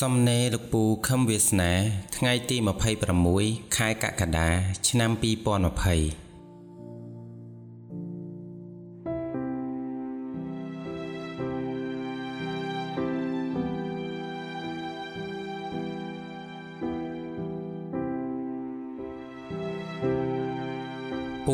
[0.00, 1.72] សំណេរលោកពូខឹមវាសនា
[2.16, 2.56] ថ្ងៃទី
[3.16, 4.48] 26ខែកក្កដា
[4.88, 5.48] ឆ្នាំ2020ព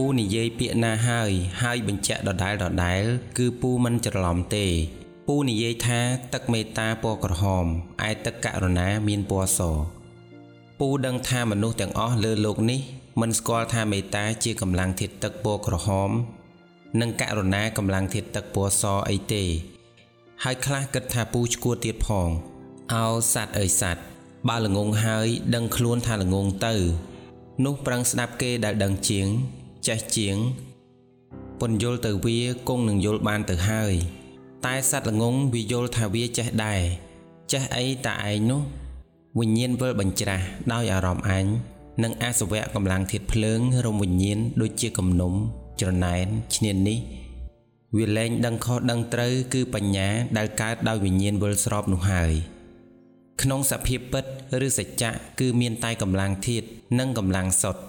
[0.00, 1.32] ូនិយាយពាក្យណាហើយ
[1.62, 3.04] ហើយបញ្ជាក់ដដែលដដែល
[3.38, 4.68] គឺពូមិនច្រឡំទេ
[5.27, 5.99] ពូនិយាយថា
[6.33, 7.65] ទឹកមេត្តាពណ៌ក្រហម
[8.09, 9.59] ឯទឹកករុណាមានពណ៌ស
[10.79, 12.81] ពូដឹងថាមនុស្សទាំងអស់លើលោកនេះ
[13.21, 16.11] មិនស្គាល់ថាមេត្តាជាកម្លាំងធាតុទឹកពណ៌ក្រហម
[17.01, 19.43] និងករុណាកម្លាំងធាតុទឹកពណ៌សអីទេ
[20.43, 22.29] ហើយខ្លះគិតថាពូឈួតទៀតផង
[22.93, 24.05] អោសัตว์អើយសัตว์
[24.49, 26.75] បើល្ងងហើយដឹងខ្លួនថាល្ងងទៅ
[27.65, 29.27] នោះប្រឹងស្ដាប់គេដែលដឹងជាង
[29.87, 30.37] ចេះជាង
[31.59, 33.93] ពន្យល់ទៅវាគង់នឹងយល់បានទៅហើយ
[34.64, 36.82] តែសត្វល្ងងវាយល់ថាវាចេះដែរ
[37.52, 38.60] ចេះអីតាឯងនោះ
[39.38, 41.46] វិញ្ញាណវិលបញ្ច្រាស់ដោយអារម្មណ៍អញ
[42.02, 45.32] និងអាសវៈកម្លាំងធាតភ្លើងរំវិញ្ញាណដូចជាគំនុំ
[45.80, 46.98] ច្រណែនឈ្នាននេះ
[47.96, 52.32] វាលែងដឹងខុសដឹងត្រូវគឺបញ្ញាដែលកើតដោយវិញ្ញាណវិលស្របនោះហើយ
[53.42, 54.24] ក្នុងសភាពពិត
[54.66, 56.62] ឬសច្ចៈគឺមានតែកម្លាំងធាត
[56.98, 57.82] និងកម្លាំងសុទ្ធ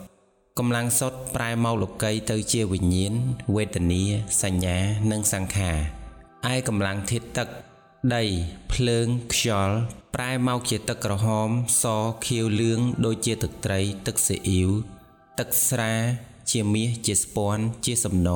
[0.60, 3.14] កម្លាំងសុទ្ធប្រែមកលោកីទៅជាវិញ្ញាណ
[3.56, 4.04] វេទនា
[4.42, 4.78] សញ្ញា
[5.12, 5.78] និងសង្ខារ
[6.54, 7.48] ឯកម្លាំងធាតុទឹក
[8.16, 8.24] ដី
[8.74, 9.76] ភ្លើងខ្យល់
[10.16, 11.50] ប្រែមកជាទឹកក្រហម
[11.82, 11.84] ស
[12.26, 14.70] ខៀវលឿងដូចជាទឹកត្រី ទឹកស៊ីអ៊ីវ
[15.40, 15.94] ទឹកស្រា
[16.52, 18.30] ជាមាសជាស្ពាន់ជាសំណ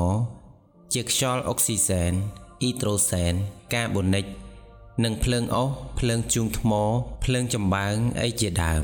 [0.93, 2.13] ជាខ្យល់អុកស៊ីសែន
[2.61, 3.33] អ៊ីត្រូសែន
[3.73, 4.25] កាបូនិក
[5.03, 6.71] និងភ្លើងអុសភ្លើងជូងថ្ម
[7.23, 8.83] ភ្លើងចំបើងអីជាដើម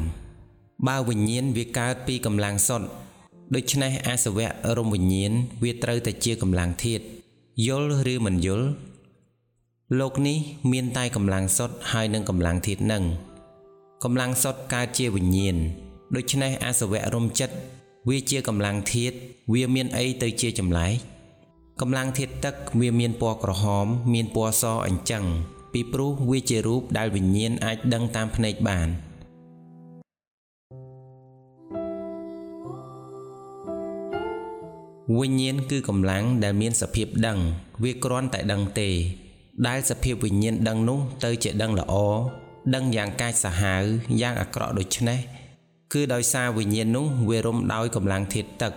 [0.88, 2.88] បើវិញ្ញាណវាកើតពីកម្លាំងសុទ្ធ
[3.56, 4.47] ដូច្នេះអាសវៈ
[4.78, 5.31] រមវិញ្ញាណ
[5.63, 7.02] វាត្រូវតែជាកម្លាំងធាត
[7.68, 8.68] យល់ឬមិនយល់
[10.00, 10.38] លោកនេះ
[10.72, 13.03] មានតែកម្លាំងសុទ្ធហើយនឹងកម្លាំងធាតុនឹង
[14.03, 15.56] កម្លាំងសុទ្ធកើតជាវិញ្ញាណ
[16.16, 17.56] ដូច្នេះអសវៈរំចិត្ត
[18.09, 19.16] វាជាកម្លាំងធាតុ
[19.53, 20.94] វាមានអីទៅជាចម្លែក
[21.81, 25.24] កម្លាំងធាតុទឹកវាមានពណ៌ក្រហម មានពណ៌សអញ្ចឹង
[25.74, 28.88] ពីព្រោះវាជារូបដែលវិញ្ញាណអាចដឹងតាមភ្នែកបាន
[35.18, 37.38] វិញ្ញាណគឺកម្លាំងដែលមានសភាពដឹង
[37.84, 38.91] វាគ្រាន់តែដឹងទេ
[39.68, 41.94] ដែលសភាពវិញ្ញាណដឹងនោះទៅជាដឹងល្អ
[42.76, 43.84] ដឹងយ៉ាងកាចសាហាវ
[44.22, 45.20] យ៉ាងអាក្រក់ដូចនេះ
[45.94, 48.74] គឺដោយសារវិញ្ញាណនោះវារំដោយកម្លាំងធាតុទឹក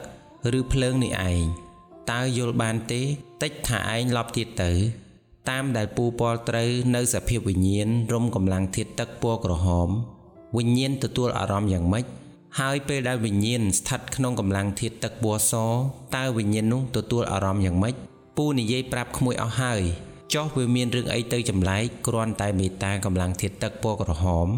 [0.59, 1.41] ឬភ្លើងនេះឯង
[2.11, 3.03] តើយល់បានទេ
[3.43, 4.73] តិចថាឯងឡប់ទៀតទៅ
[5.51, 9.89] តាមដែលពូពលត្រូវនៅសភាពវិញ្ញាណរំកម្លាំងធាតុទឹកពណ៌ក្រហម
[10.57, 12.05] វិញ្ញាណទទួលអារម្មណ៍យ៉ាងម៉េច
[12.61, 15.53] ហើយពេលដែលវិញ្ញាណស្ថិតក្នុងកម្លាំងធាតុទឹកពណ៌ស
[16.17, 17.95] តើវិញ្ញាណនោះទទួលអារម្មណ៍យ៉ាងម៉េច
[18.37, 19.83] ពូនិយាយប្រាប់ក្មួយអស់ហើយ
[20.35, 24.49] ចុះវាមានរឿងអីទៅចម្លែកគ្រាន់តែមេត្តាកម្លាំងធាតុទឹកពណ៌ក្រហម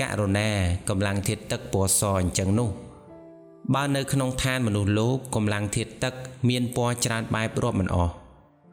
[0.00, 0.50] ករុណា
[0.88, 2.70] កម្លាំងធាតុទឹកពណ៌សអញ្ចឹងនោះ
[3.74, 6.14] បើនៅក្នុងឋានមនុស្សលោកកម្លាំងធាតុទឹក
[6.48, 8.12] មានពណ៌ច្រើនបែបរាប់មិនអស់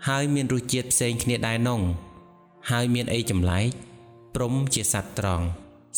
[0.07, 1.81] ហើយមានរសជាតិផ្សេងគ្នាដែរនង
[2.71, 3.67] ហើយមានអីចម្លែក
[4.35, 5.45] ព្រំជាសត្វត្រង់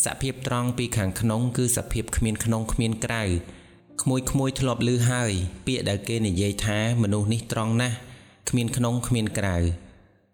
[0.04, 3.24] សភាពត្រង់ពីខាងក្នុងគឺសភាពគ្មានក្នុងគ្មានក្រៅ
[4.02, 5.32] ក្មួយក្មួយធ្លាប់ឮហើយ
[5.68, 7.96] ពាក្យដែលគេនិយាយថាមនុស្សនេះត្រង់ណាស់
[8.50, 9.58] គ្មានក្នុងគ្មានក្រៅ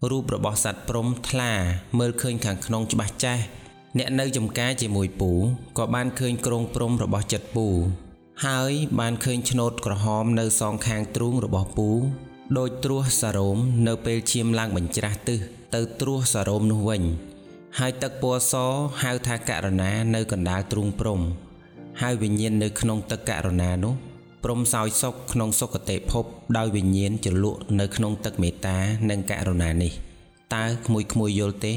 [0.09, 1.51] រូបរបស់សត្វព្រំថ្លា
[1.99, 3.43] មើលឃើញខាងក្នុងច្បាស់ចាស់
[3.97, 5.31] អ្នកនៅចំការជាមួយពូ
[5.77, 7.67] ក៏បានឃើញក្រងព្រំរបស់ចិត្តពូ
[8.45, 11.89] ហើយបានឃើញឆ្នោតក្រហមនៅសងខាងទ្រូងរបស់ពូ
[12.57, 15.39] ដោយត្រួសសារ៉ូមនៅពេលឈាមឡើងបញ្ច្រាស់ទិស
[15.75, 17.03] ទៅត្រួសសារ៉ូមនោះវិញ
[17.79, 18.53] ហើយទឹកពណ៌ស
[19.01, 21.21] ហៅថាករណានៅកណ្ដាលទ្រូងព្រំ
[22.01, 23.95] ហើយវិញ្ញាណនៅក្នុងទឹកករណានោះ
[24.49, 26.25] ព្រមសោយសុខក្នុងសុគតិភព
[26.57, 28.77] ដោយវិញ្ញាណជ្រលក់នៅក្នុងទឹកមេត្តា
[29.09, 29.91] និងករុណានេះ
[30.55, 31.73] តើក្មួយក្មួយយល់ទេ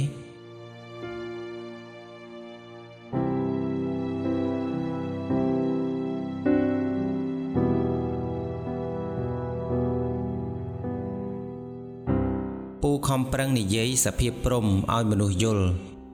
[12.82, 15.66] ពូខំប្រឹងនិយាយសភាពព្រំឲ្យមនុស្សយល់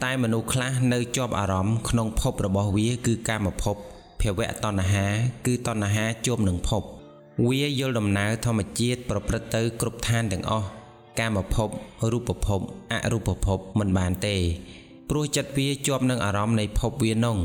[0.05, 3.79] តែមនុស្សខ្លះនៅជាប់អារម្មណ៍ក្នុងភពរបស់វាគឺកាមភព
[4.21, 5.07] ភវៈតណ្ហា
[5.47, 6.83] គឺតណ្ហាជួបនឹងភព
[7.49, 10.67] វាយល់ដំណើរធម្មជាតិប្រព្រឹត្តទៅគ្រប់ឋានទាំងអស់
[11.19, 11.69] កាមភព
[12.13, 12.61] រូបភព
[12.93, 14.37] អរូបភពមិនបានទេ
[15.11, 17.39] ព្រោះចិត្តវាជាប់នឹងអារម្មណ៍នៃភពវានង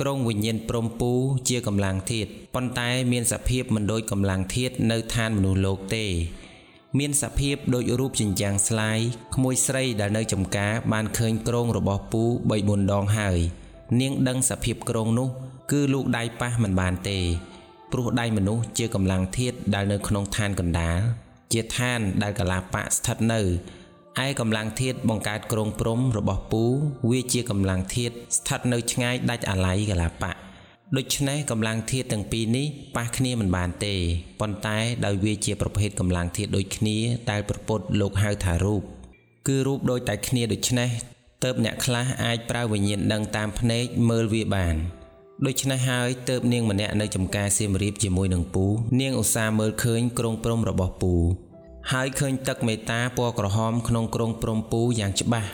[0.00, 1.12] ក្រុងវិញ្ញាណព្រំពូ
[1.48, 6.06] ជាកម្លាំងធាតប៉ុន្តែមានសភាពមិនដូចកម្លាំងធាតនៅឋានមនុស្សលោកទេ
[6.98, 8.98] មានសភាពដូចរូបចិញ្ចាំងស្លាយ
[9.34, 13.38] ក្មួយស្រីដែលនៅចំការបានឃើញក្រុងរបស់ពូ3 4ដងហើយ
[14.00, 15.28] នាងដឹងសភាពក្រុងនោះ
[15.70, 17.18] គឺលូកដៃប៉ះមិនបានទេ
[17.92, 20.98] ព្រោះដៃមនុស្សជាកម្លាំងធាតដែលនៅក្នុងឋានកណ្ដាល
[21.52, 23.40] ជាឋានដែលកលាបៈស្ថិតនៅ
[24.24, 26.64] ឯកម្លាំងធាតបង្កើតក្រងព្រំរបស់ពូ
[27.10, 30.32] វាជាកម្លាំងធាតស្ថិតនៅឆ្ងាយដាច់អាល័យកលាបៈ
[30.96, 32.66] ដូច្នេះកម្លាំងធាតទាំងពីរនេះ
[32.96, 33.94] ប៉ះគ្នាមិនបានទេ
[34.40, 36.98] ប៉ុន្តែដោយវាជាប្រភេទកម្លាំងធាតដូចគ្នា
[37.30, 38.82] ដែលប្រពុតលោកហៅថារូប
[39.46, 40.90] គឺរូបដូចតែគ្នាដូច្នេះ
[41.44, 44.76] ទៅអ្នកខ្លះអាចប្រើវិញ្ញាណដឹងតាមភ្នែកមើលវាបាន
[45.44, 48.64] ដូច្នេះហើយទៅនាងម្នាក់នៅចំការសៀមរាបជាមួយនឹងពូ
[49.00, 51.14] នាងឧស្សាហ៍មើលឃើញក្រងព្រំរបស់ពូ
[51.92, 55.48] ហើយឃើញទឹកមេតាពណ៌ក្រហមក្នុងក្រងព្រំពូយ៉ាងច្បាស់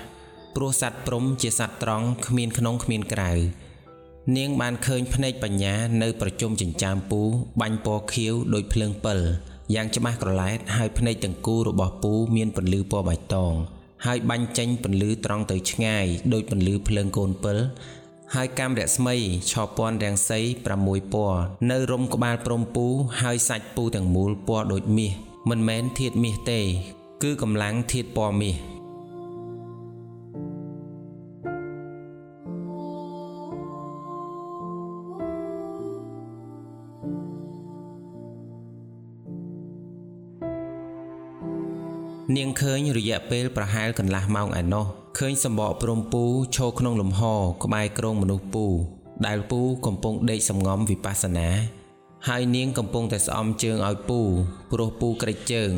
[0.57, 3.31] ព្រោះសត្វព្រំជាសត្វត្រង់គ្មានក្នុងគ្មានក្រៅ
[4.37, 7.21] នាងបានឃើញភ្នែកបញ្ញានៅប្រជុំចិញ្ចើមពូ
[7.61, 9.19] បាញ់ពណ៌ខៀវដូចភ្លើងពិល
[9.75, 13.55] យ៉ាងច្បាស់ក្រឡែតហើយភ្នែកទាំងគូរបស់ពូមានពន្លឺពណ៌បៃតង
[14.07, 17.59] ហើយបាញ់ចេញពន្លឺត្រង់ទៅឆ្ងាយដូចពន្លឺភ្លើងកូនពិល
[18.37, 19.17] ហើយកាំរស្មី
[19.51, 20.39] ឆោពណ៌រាំងសី
[20.77, 22.87] 6ពណ៌នៅរុំក្បាលព្រំពូ
[23.21, 25.13] ហើយសាច់ពូទាំងមូលពណ៌ដូចមាស
[25.51, 26.61] មិនមែនធាតមាសទេ
[27.23, 28.57] គឺកម្លាំងធាតពណ៌មាស
[42.37, 46.25] នាងឃើញរយៈពេលប្រហែលកន្លះម៉ោងឯណោះ ឃើញសម្បកព្រំពូ
[46.57, 47.23] ឈរក្នុងលំហ
[47.65, 48.67] ក្បែរក្រងមនុស្សពូ
[49.27, 51.49] ដែលពូកំពុងដេកសំងំវិបស្សនា
[52.29, 54.21] ហើយនាងកំពុងតែស្អំជើងឲ្យពូ
[54.73, 55.73] ព្រោះពូក្រិចជើង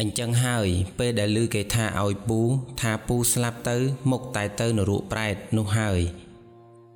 [0.00, 2.38] អញ្ចឹងហើយពេលដែលឮគេថាឲ្យពូ
[2.80, 3.76] ថាពូស្លាប់ទៅ
[4.10, 6.00] មុខតែទៅនរកប្រែតនោះហើយ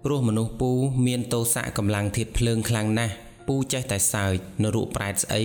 [0.04, 0.70] ព្រោះមនុស្សពូ
[1.06, 3.14] មានទោសៈកម្លាំងធាតភ្លើងខ្លាំងណាស់
[3.48, 5.42] ពូចេះតែសើចនរកប្រែតស្អី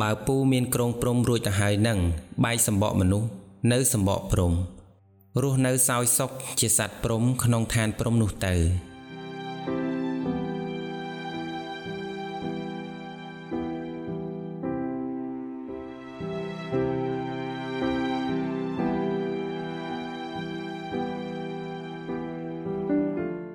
[0.00, 1.98] បើពូមានក្រងព្រំរួចទៅហើយនឹង
[2.44, 3.28] បែកសម្បកមនុស្ស
[3.72, 4.54] នៅសម្បកព្រំ
[5.42, 6.30] រស់នៅសោយសុខ
[6.60, 8.54] ជាសត្វព្រំក្នុងឋានព្រំនោះទៅ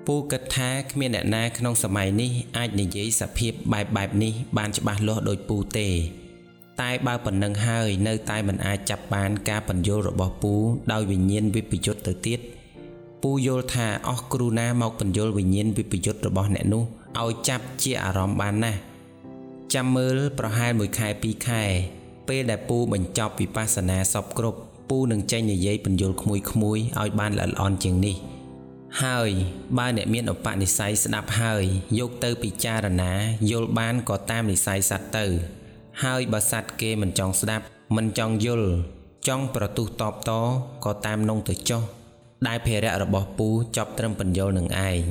[0.06, 5.88] ពូគិតថាគ្មានអ្នកណាក្នុងសម័យនេះអាចនិយាយសភាពបែបបែបនេះបានច្បាស់លាស់ដូចពូទេ
[6.82, 10.54] តែបើប៉ុណ្ណឹងហើយនៅតែមិនអាចចាប់បានការបញ្យល់របស់ពូ
[10.92, 12.40] ដោយវិញ្ញាណវិបយុទ្ធទៅទៀត
[13.22, 16.84] ពូយល់ថាអស់គ្រូណាមកបញ្យល់វិញ្ញាណវិបយុទ្ធរបស់អ្នកនោះ
[17.22, 18.78] ឲ្យចាប់ជាអារម្មណ៍បានណាស់
[19.74, 21.62] ចាំមើលប្រហែល1ខែ2ខែ
[22.28, 24.58] ពេលដែលពូបញ្ចប់វិបស្សនាសពគ្រប់
[24.90, 28.16] ពូនឹងចេញនិយាយបញ្យល់ក្មួយក្មួយឲ្យបានល្អិតល្អន់ជាងនេះ
[29.02, 29.30] ហើយ
[29.78, 31.64] បើអ្នកមានឧបនិស្ស័យស្ដាប់ហើយ
[31.98, 33.12] យកទៅពិចារណា
[33.50, 35.26] យល់បានក៏តាមនិស្ស័យសัตว์ទៅ
[36.02, 37.64] ហើយបើសัตว์គេមិនចង់ស្ដាប់
[37.96, 38.68] មិនចង់យល់
[39.28, 40.30] ចង់ប្រទុះតបត
[40.84, 41.82] ក៏តាមនងទៅចុះ
[42.46, 45.02] ដែលភារៈរបស់ពូចប់ត្រឹមបញ្យលនឹងឯង